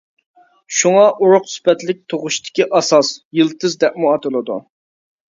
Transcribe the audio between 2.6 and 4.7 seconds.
ئاساس، يىلتىز دەپمۇ ئاتىلىدۇ.